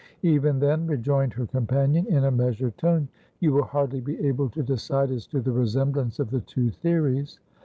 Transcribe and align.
"Even 0.23 0.57
then," 0.57 0.87
rejoined 0.87 1.33
her 1.33 1.45
companion, 1.45 2.07
in 2.07 2.23
a 2.23 2.31
measured 2.31 2.75
tone, 2.79 3.07
"you 3.39 3.53
will 3.53 3.65
hardly 3.65 4.01
be 4.01 4.19
able 4.27 4.49
to 4.49 4.63
decide 4.63 5.11
as 5.11 5.27
to 5.27 5.41
the 5.41 5.51
resemblance 5.51 6.17
of 6.17 6.31
the 6.31 6.41
two 6.41 6.71
theories." 6.71 7.39